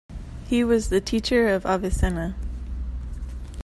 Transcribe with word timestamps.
He 0.47 0.63
was 0.63 0.89
the 0.89 0.99
teacher 0.99 1.47
of 1.49 1.63
Avicenna. 1.63 2.35